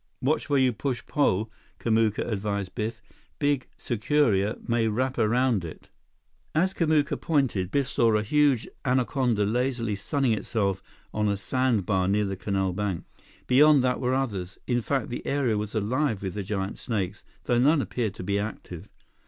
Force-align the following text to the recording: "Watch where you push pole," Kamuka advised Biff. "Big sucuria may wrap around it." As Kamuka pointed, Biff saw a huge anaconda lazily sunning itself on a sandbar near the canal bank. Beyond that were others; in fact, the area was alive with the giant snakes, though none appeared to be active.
"Watch 0.19 0.49
where 0.49 0.57
you 0.57 0.73
push 0.73 1.05
pole," 1.05 1.51
Kamuka 1.77 2.27
advised 2.27 2.73
Biff. 2.73 3.03
"Big 3.37 3.67
sucuria 3.77 4.57
may 4.67 4.87
wrap 4.87 5.19
around 5.19 5.63
it." 5.63 5.91
As 6.55 6.73
Kamuka 6.73 7.21
pointed, 7.21 7.69
Biff 7.69 7.87
saw 7.87 8.15
a 8.15 8.23
huge 8.23 8.67
anaconda 8.83 9.45
lazily 9.45 9.95
sunning 9.95 10.31
itself 10.31 10.81
on 11.13 11.27
a 11.29 11.37
sandbar 11.37 12.07
near 12.07 12.25
the 12.25 12.35
canal 12.35 12.73
bank. 12.73 13.03
Beyond 13.45 13.83
that 13.83 13.99
were 13.99 14.15
others; 14.15 14.57
in 14.65 14.81
fact, 14.81 15.09
the 15.09 15.23
area 15.23 15.55
was 15.55 15.75
alive 15.75 16.23
with 16.23 16.33
the 16.33 16.41
giant 16.41 16.79
snakes, 16.79 17.23
though 17.43 17.59
none 17.59 17.79
appeared 17.79 18.15
to 18.15 18.23
be 18.23 18.39
active. 18.39 18.89